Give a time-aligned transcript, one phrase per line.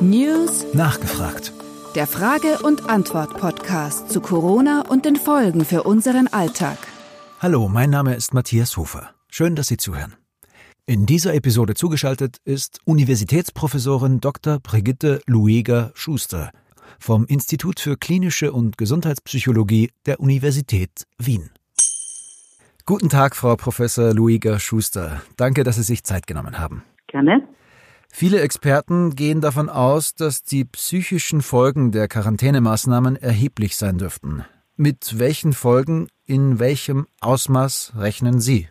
[0.00, 1.52] News Nachgefragt.
[1.94, 6.76] Der Frage- und Antwort-Podcast zu Corona und den Folgen für unseren Alltag.
[7.38, 9.10] Hallo, mein Name ist Matthias Hofer.
[9.30, 10.16] Schön, dass Sie zuhören.
[10.86, 14.58] In dieser Episode zugeschaltet ist Universitätsprofessorin Dr.
[14.58, 16.50] Brigitte Lueger-Schuster
[16.98, 21.50] vom Institut für klinische und Gesundheitspsychologie der Universität Wien.
[22.86, 25.22] Guten Tag, Frau Professor Lueger-Schuster.
[25.36, 26.82] Danke, dass Sie sich Zeit genommen haben.
[27.06, 27.46] Gerne.
[28.10, 34.44] Viele Experten gehen davon aus, dass die psychischen Folgen der Quarantänemaßnahmen erheblich sein dürften.
[34.76, 38.68] Mit welchen Folgen, in welchem Ausmaß rechnen Sie?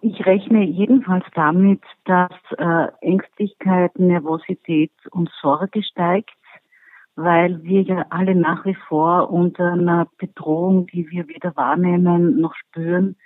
[0.00, 6.30] Ich rechne jedenfalls damit, dass äh, Ängstlichkeit, Nervosität und Sorge steigt,
[7.16, 12.54] weil wir ja alle nach wie vor unter einer Bedrohung, die wir weder wahrnehmen noch
[12.54, 13.16] spüren,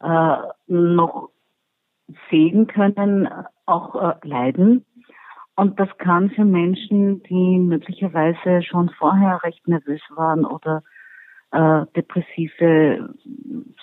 [0.00, 0.36] äh,
[0.66, 1.28] noch
[2.30, 3.28] sehen können,
[3.66, 4.84] auch äh, leiden.
[5.56, 10.82] Und das kann für Menschen, die möglicherweise schon vorher recht nervös waren oder
[11.50, 13.14] äh, depressive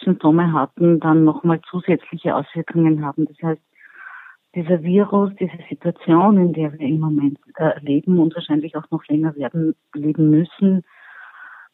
[0.01, 3.25] Symptome hatten, dann nochmal zusätzliche Auswirkungen haben.
[3.25, 3.61] Das heißt,
[4.55, 9.05] dieser Virus, diese Situation, in der wir im Moment äh, leben und wahrscheinlich auch noch
[9.07, 10.83] länger werden leben müssen,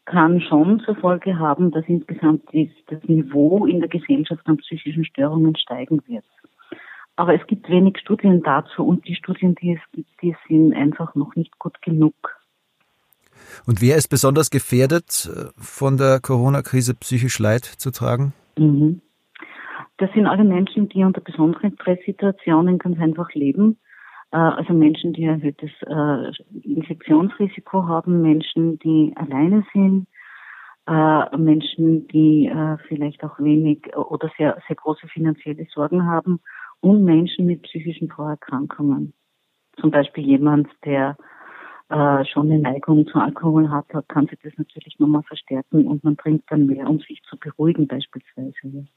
[0.06, 2.44] kann schon zur Folge haben, dass insgesamt
[2.88, 6.26] das Niveau in der Gesellschaft an psychischen Störungen steigen wird.
[7.22, 11.14] Aber es gibt wenig Studien dazu und die Studien, die es gibt, die sind einfach
[11.14, 12.16] noch nicht gut genug.
[13.68, 18.34] Und wer ist besonders gefährdet, äh, von der Corona-Krise psychisch Leid zu tragen?
[18.58, 19.02] Mhm.
[19.98, 23.78] Das sind alle Menschen, die unter besonderen Stresssituationen ganz einfach leben.
[24.32, 30.08] Äh, also Menschen, die erhöhtes äh, Infektionsrisiko haben, Menschen, die alleine sind,
[31.38, 32.52] Menschen, die
[32.88, 36.42] vielleicht auch wenig oder sehr, sehr große finanzielle Sorgen haben
[36.82, 39.14] und Menschen mit psychischen Vorerkrankungen.
[39.80, 41.16] Zum Beispiel jemand, der
[41.90, 46.18] äh, schon eine Neigung zu Alkohol hat, kann sich das natürlich nochmal verstärken und man
[46.18, 48.88] trinkt dann mehr, um sich zu beruhigen beispielsweise.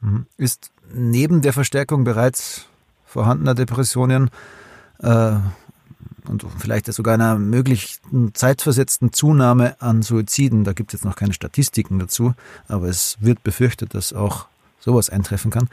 [0.00, 0.26] Mhm.
[0.36, 2.68] Ist neben der Verstärkung bereits
[3.04, 4.30] vorhandener Depressionen
[5.00, 5.34] äh,
[6.28, 11.32] und vielleicht sogar einer möglichen zeitversetzten Zunahme an Suiziden, da gibt es jetzt noch keine
[11.32, 12.34] Statistiken dazu,
[12.68, 14.46] aber es wird befürchtet, dass auch
[14.78, 15.68] sowas eintreffen kann.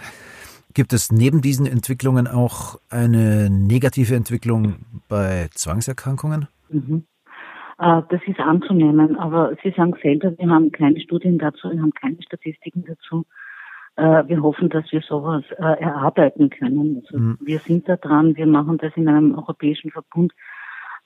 [0.74, 6.47] Gibt es neben diesen Entwicklungen auch eine negative Entwicklung bei Zwangserkrankungen?
[6.69, 7.06] Mhm.
[7.80, 11.94] Äh, das ist anzunehmen, aber Sie sagen selber, wir haben keine Studien dazu, wir haben
[11.94, 13.25] keine Statistiken dazu.
[13.96, 17.02] Äh, wir hoffen, dass wir sowas äh, erarbeiten können.
[17.03, 17.38] Also mhm.
[17.41, 20.34] Wir sind da dran, wir machen das in einem europäischen Verbund.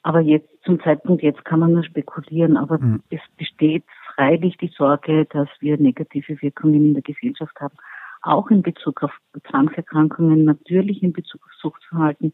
[0.02, 3.02] Aber jetzt, zum Zeitpunkt jetzt kann man nur spekulieren, aber mhm.
[3.10, 7.78] es besteht freilich die Sorge, dass wir negative Wirkungen in der Gesellschaft haben
[8.24, 9.12] auch in Bezug auf
[9.50, 12.34] Zwangserkrankungen, natürlich in Bezug auf Suchtverhalten,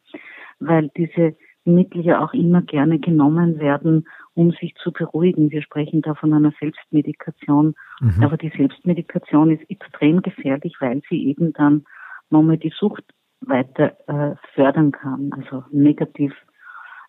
[0.60, 1.36] weil diese
[1.66, 5.52] Mittel ja auch immer gerne genommen werden, um sich zu beruhigen.
[5.52, 8.24] Wir sprechen da von einer Selbstmedikation, mhm.
[8.24, 11.86] aber die Selbstmedikation ist extrem gefährlich, weil sie eben dann
[12.30, 13.04] nochmal die Sucht
[13.42, 16.34] weiter äh, fördern kann, also negativ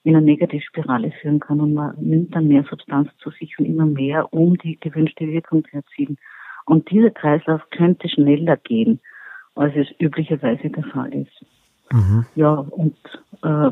[0.02, 3.84] in eine Negativspirale führen kann und man nimmt dann mehr Substanz zu sich und immer
[3.84, 6.16] mehr, um die gewünschte Wirkung zu erzielen.
[6.66, 9.00] Und dieser Kreislauf könnte schneller gehen,
[9.54, 11.44] als es üblicherweise der Fall ist.
[11.92, 12.24] Mhm.
[12.34, 12.96] Ja, und
[13.42, 13.70] äh,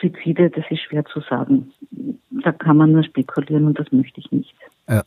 [0.00, 1.72] Suizide, das ist schwer zu sagen.
[2.42, 4.54] Da kann man nur spekulieren und das möchte ich nicht.
[4.88, 5.02] Ja.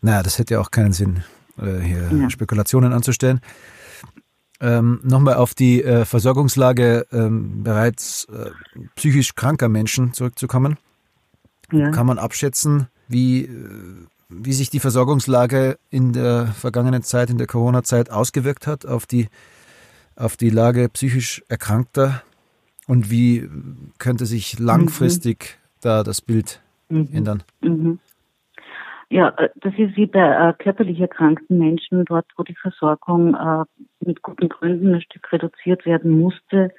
[0.00, 1.22] Naja, das hätte ja auch keinen Sinn,
[1.58, 2.30] äh, hier ja.
[2.30, 3.40] Spekulationen anzustellen.
[4.60, 8.50] Ähm, Nochmal auf die äh, Versorgungslage ähm, bereits äh,
[8.96, 10.76] psychisch kranker Menschen zurückzukommen.
[11.70, 11.90] Ja.
[11.90, 17.46] Kann man abschätzen, wie äh, wie sich die Versorgungslage in der vergangenen Zeit, in der
[17.46, 19.28] Corona-Zeit ausgewirkt hat auf die,
[20.16, 22.22] auf die Lage psychisch Erkrankter
[22.86, 23.48] und wie
[23.98, 25.78] könnte sich langfristig mhm.
[25.82, 27.08] da das Bild mhm.
[27.12, 27.42] ändern?
[27.62, 27.98] Mhm.
[29.10, 33.64] Ja, äh, das ist wie bei äh, körperlich erkrankten Menschen, dort wo die Versorgung äh,
[34.04, 36.70] mit guten Gründen ein Stück reduziert werden musste,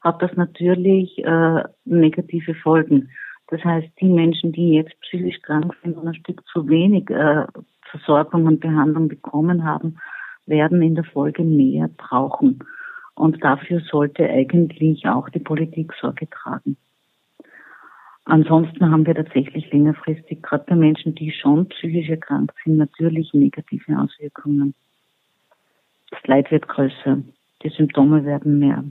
[0.00, 3.10] hat das natürlich äh, negative Folgen.
[3.52, 7.44] Das heißt, die Menschen, die jetzt psychisch krank sind und ein Stück zu wenig äh,
[7.82, 9.98] Versorgung und Behandlung bekommen haben,
[10.46, 12.60] werden in der Folge mehr brauchen.
[13.14, 16.78] Und dafür sollte eigentlich auch die Politik Sorge tragen.
[18.24, 23.98] Ansonsten haben wir tatsächlich längerfristig, gerade bei Menschen, die schon psychisch erkrankt sind, natürlich negative
[23.98, 24.72] Auswirkungen.
[26.10, 27.18] Das Leid wird größer,
[27.62, 28.82] die Symptome werden mehr.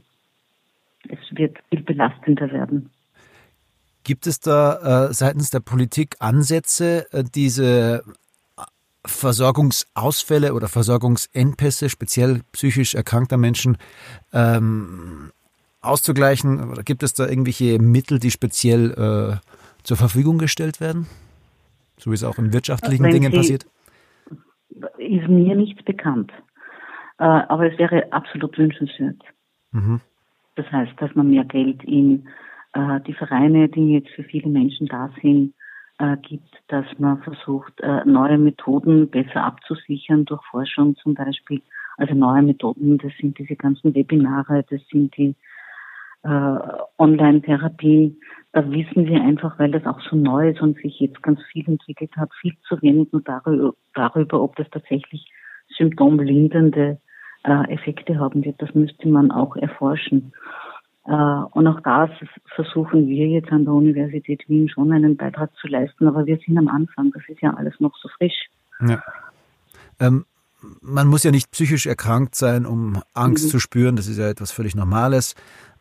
[1.10, 2.92] Es wird viel belastender werden.
[4.03, 8.03] Gibt es da äh, seitens der Politik Ansätze, äh, diese
[9.06, 13.77] Versorgungsausfälle oder Versorgungsengpässe, speziell psychisch erkrankter Menschen,
[14.33, 15.31] ähm,
[15.81, 16.69] auszugleichen?
[16.69, 19.38] Oder gibt es da irgendwelche Mittel, die speziell äh,
[19.83, 21.07] zur Verfügung gestellt werden?
[21.98, 23.65] So wie es auch in wirtschaftlichen Wenn Dingen Sie, passiert?
[24.98, 26.31] Ist mir nichts bekannt.
[27.19, 29.21] Äh, aber es wäre absolut wünschenswert.
[29.71, 30.01] Mhm.
[30.56, 32.30] Das heißt, dass man mehr Geld in äh,
[32.76, 35.54] die Vereine, die jetzt für viele Menschen da sind,
[36.02, 41.62] äh, gibt, dass man versucht, äh, neue Methoden besser abzusichern durch Forschung zum Beispiel.
[41.98, 45.36] Also neue Methoden, das sind diese ganzen Webinare, das sind die
[46.24, 46.58] äh,
[46.98, 48.18] Online-Therapie.
[48.54, 51.68] Da wissen wir einfach, weil das auch so neu ist und sich jetzt ganz viel
[51.68, 55.32] entwickelt hat, viel zu wenig nur darüber, darüber ob das tatsächlich
[55.78, 57.00] symptomlindernde
[57.44, 58.62] äh, Effekte haben wird.
[58.62, 60.34] Das müsste man auch erforschen.
[61.06, 62.09] Äh, und auch da
[62.56, 66.57] versuchen wir jetzt an der Universität Wien schon einen Beitrag zu leisten, aber wir sind
[66.57, 67.12] am Anfang.
[67.12, 68.50] Das ist ja alles noch so frisch.
[68.88, 69.01] Ja.
[70.00, 70.25] Ähm,
[70.81, 73.50] man muss ja nicht psychisch erkrankt sein, um Angst mhm.
[73.50, 73.95] zu spüren.
[73.95, 75.36] Das ist ja etwas völlig Normales.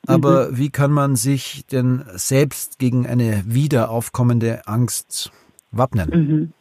[0.06, 0.58] Aber mhm.
[0.58, 5.30] wie kann man sich denn selbst gegen eine wieder aufkommende Angst
[5.70, 6.52] wappnen?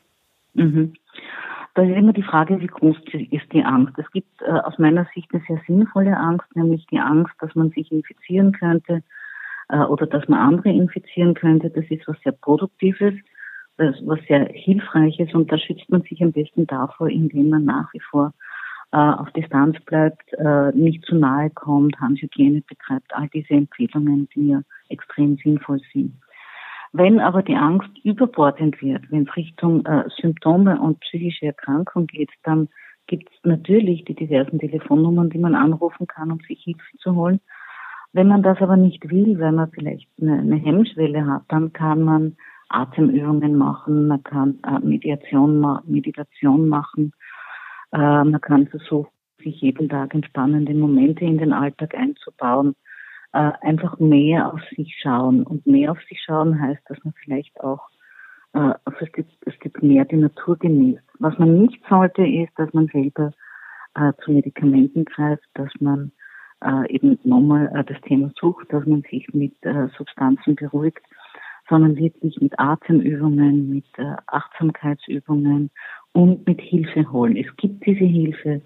[0.53, 0.93] Mhm.
[1.75, 2.97] Da ist immer die Frage, wie groß
[3.31, 3.93] ist die Angst.
[3.97, 7.69] Es gibt äh, aus meiner Sicht eine sehr sinnvolle Angst, nämlich die Angst, dass man
[7.69, 9.03] sich infizieren könnte
[9.69, 11.69] äh, oder dass man andere infizieren könnte.
[11.69, 13.13] Das ist was sehr Produktives,
[13.77, 17.93] das, was sehr Hilfreiches und da schützt man sich am besten davor, indem man nach
[17.93, 18.33] wie vor
[18.91, 24.49] äh, auf Distanz bleibt, äh, nicht zu nahe kommt, Handhygiene betreibt, all diese Empfehlungen, die
[24.49, 26.15] ja extrem sinnvoll sind.
[26.91, 32.31] Wenn aber die Angst überbordend wird, wenn es Richtung äh, Symptome und psychische Erkrankung geht,
[32.43, 32.67] dann
[33.05, 37.39] gibt es natürlich die diversen Telefonnummern, die man anrufen kann, um sich Hilfe zu holen.
[38.11, 42.01] Wenn man das aber nicht will, weil man vielleicht eine, eine Hemmschwelle hat, dann kann
[42.01, 42.37] man
[42.69, 47.13] Atemübungen machen, man kann äh, Mediation, Meditation machen,
[47.91, 49.11] äh, man kann versuchen,
[49.43, 52.75] sich jeden Tag entspannende Momente in den Alltag einzubauen
[53.33, 55.43] äh, einfach mehr auf sich schauen.
[55.43, 57.89] Und mehr auf sich schauen heißt, dass man vielleicht auch
[58.53, 61.03] äh, ein Stück, ein Stück mehr die Natur genießt.
[61.19, 63.31] Was man nicht sollte, ist, dass man selber
[63.95, 66.11] äh, zu Medikamenten greift, dass man
[66.63, 71.05] äh, eben nochmal äh, das Thema sucht, dass man sich mit äh, Substanzen beruhigt,
[71.69, 75.69] sondern wirklich mit Atemübungen, mit äh, Achtsamkeitsübungen
[76.13, 77.37] und mit Hilfe holen.
[77.37, 78.61] Es gibt diese Hilfe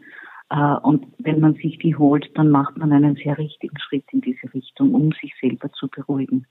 [0.49, 4.53] und wenn man sich die holt, dann macht man einen sehr richtigen Schritt in diese
[4.53, 6.45] Richtung, um sich selber zu beruhigen.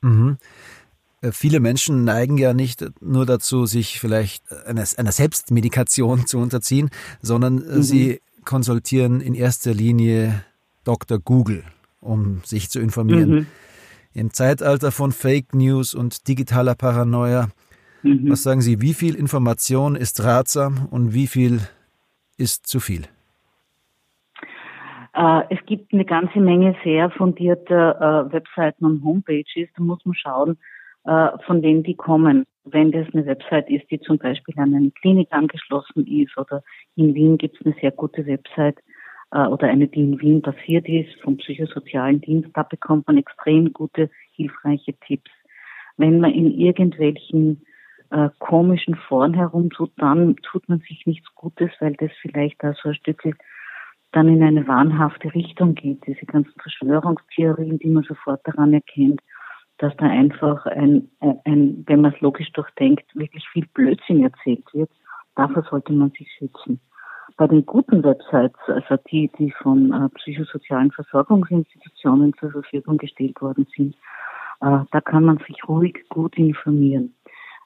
[0.00, 0.38] Mhm.
[1.22, 6.90] Äh, viele Menschen neigen ja nicht nur dazu, sich vielleicht einer, einer Selbstmedikation zu unterziehen,
[7.22, 7.82] sondern äh, mhm.
[7.82, 10.44] sie konsultieren in erster Linie
[10.84, 11.18] Dr.
[11.18, 11.62] Google,
[12.00, 13.30] um sich zu informieren.
[13.30, 13.46] Mhm.
[14.14, 17.48] Im Zeitalter von Fake News und digitaler Paranoia,
[18.02, 18.28] mhm.
[18.28, 21.60] was sagen Sie, wie viel Information ist ratsam und wie viel
[22.42, 23.06] ist zu viel?
[25.14, 29.68] Äh, es gibt eine ganze Menge sehr fundierter äh, Webseiten und Homepages.
[29.76, 30.58] Da muss man schauen,
[31.04, 32.44] äh, von wem die kommen.
[32.64, 36.62] Wenn das eine Website ist, die zum Beispiel an eine Klinik angeschlossen ist oder
[36.96, 38.78] in Wien gibt es eine sehr gute Website
[39.32, 44.10] oder eine, die in Wien basiert ist vom psychosozialen Dienst, da bekommt man extrem gute,
[44.32, 45.30] hilfreiche Tipps.
[45.96, 47.64] Wenn man in irgendwelchen
[48.12, 52.90] äh, komischen Foren herumtut, dann tut man sich nichts Gutes, weil das vielleicht da so
[52.90, 53.34] ein Stückchen
[54.12, 56.06] dann in eine wahnhafte Richtung geht.
[56.06, 59.20] Diese ganzen Verschwörungstheorien, die man sofort daran erkennt,
[59.78, 64.66] dass da einfach ein, ein, ein wenn man es logisch durchdenkt, wirklich viel Blödsinn erzählt
[64.74, 64.90] wird.
[65.34, 66.78] Davor sollte man sich schützen.
[67.38, 73.66] Bei den guten Websites, also die, die von äh, psychosozialen Versorgungsinstitutionen zur Verfügung gestellt worden
[73.74, 73.94] sind,
[74.60, 77.14] äh, da kann man sich ruhig gut informieren.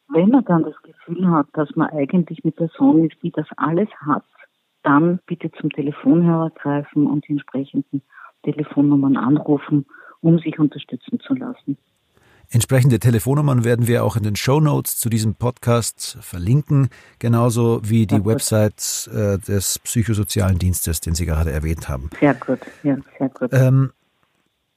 [0.09, 3.89] Wenn man dann das Gefühl hat, dass man eigentlich eine Person ist, die das alles
[4.05, 4.25] hat,
[4.83, 8.03] dann bitte zum Telefonhörer greifen und die entsprechenden
[8.45, 9.87] Telefonnummern anrufen,
[10.21, 11.77] um sich unterstützen zu lassen.
[12.49, 18.07] Entsprechende Telefonnummern werden wir auch in den Show Notes zu diesem Podcast verlinken, genauso wie
[18.07, 22.09] die Website äh, des psychosozialen Dienstes, den Sie gerade erwähnt haben.
[22.21, 23.49] Sehr gut, ja, sehr gut.
[23.53, 23.91] Ähm,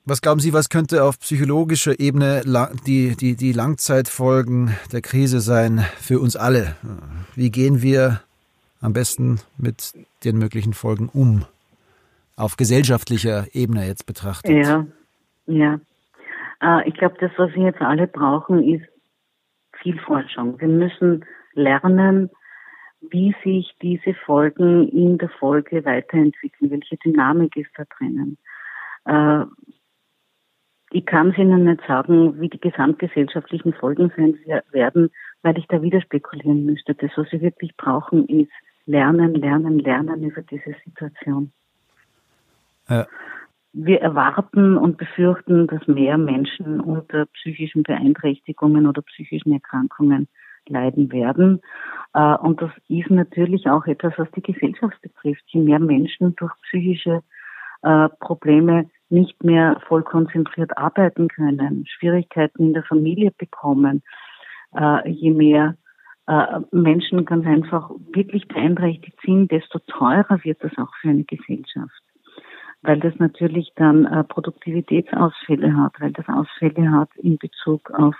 [0.09, 2.41] was glauben Sie, was könnte auf psychologischer Ebene
[2.87, 6.75] die, die, die Langzeitfolgen der Krise sein für uns alle?
[7.35, 8.21] Wie gehen wir
[8.81, 11.45] am besten mit den möglichen Folgen um?
[12.35, 14.65] Auf gesellschaftlicher Ebene jetzt betrachtet.
[14.65, 14.85] Ja,
[15.45, 15.79] ja.
[16.61, 18.85] Äh, ich glaube, das, was wir jetzt alle brauchen, ist
[19.81, 20.59] viel Forschung.
[20.59, 22.29] Wir müssen lernen,
[23.01, 26.71] wie sich diese Folgen in der Folge weiterentwickeln.
[26.71, 28.37] Welche Dynamik ist da drinnen?
[29.05, 29.45] Äh,
[30.91, 34.35] ich kann es Ihnen nicht sagen, wie die gesamtgesellschaftlichen Folgen sein
[34.71, 35.11] werden.
[35.41, 36.93] weil ich da wieder spekulieren müsste.
[36.95, 38.51] Das, was sie wirklich brauchen, ist
[38.85, 41.51] lernen, lernen, lernen über diese Situation.
[42.89, 43.07] Ja.
[43.71, 50.27] Wir erwarten und befürchten, dass mehr Menschen unter psychischen Beeinträchtigungen oder psychischen Erkrankungen
[50.67, 51.61] leiden werden.
[52.13, 55.43] Äh, und das ist natürlich auch etwas, was die Gesellschaft betrifft.
[55.47, 57.21] Je mehr Menschen durch psychische
[57.83, 64.03] äh, Probleme nicht mehr voll konzentriert arbeiten können, Schwierigkeiten in der Familie bekommen,
[64.75, 65.75] äh, je mehr
[66.69, 72.03] Menschen ganz einfach wirklich beeinträchtigt sind, desto teurer wird das auch für eine Gesellschaft.
[72.83, 78.15] Weil das natürlich dann Produktivitätsausfälle hat, weil das Ausfälle hat in Bezug auf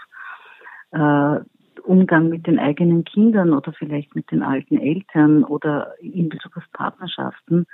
[1.84, 6.64] Umgang mit den eigenen Kindern oder vielleicht mit den alten Eltern oder in Bezug auf
[6.74, 7.66] Partnerschaften.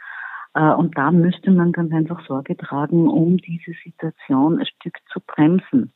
[0.55, 5.19] Äh, und da müsste man ganz einfach Sorge tragen, um diese Situation ein Stück zu
[5.19, 5.93] bremsen.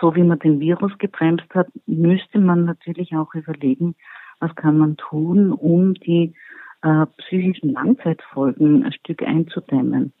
[0.00, 3.94] So wie man den Virus gebremst hat, müsste man natürlich auch überlegen,
[4.40, 6.34] was kann man tun, um die
[6.82, 10.12] äh, psychischen Langzeitfolgen ein Stück einzudämmen.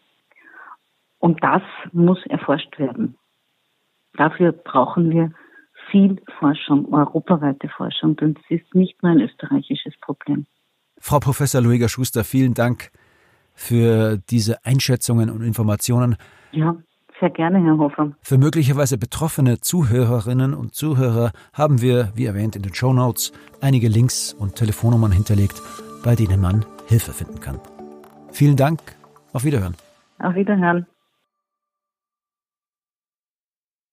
[1.18, 1.62] Und das
[1.92, 3.18] muss erforscht werden.
[4.16, 5.32] Dafür brauchen wir
[5.90, 10.46] viel Forschung, europaweite Forschung, denn es ist nicht nur ein österreichisches Problem.
[10.98, 12.90] Frau Professor Luiga Schuster, vielen Dank
[13.54, 16.16] für diese Einschätzungen und Informationen.
[16.52, 16.76] Ja,
[17.20, 18.12] sehr gerne, Herr Hofer.
[18.22, 23.88] Für möglicherweise betroffene Zuhörerinnen und Zuhörer haben wir, wie erwähnt in den Show Notes, einige
[23.88, 25.62] Links und Telefonnummern hinterlegt,
[26.02, 27.60] bei denen man Hilfe finden kann.
[28.30, 28.80] Vielen Dank.
[29.32, 29.74] Auf Wiederhören.
[30.18, 30.86] Auf Wiederhören.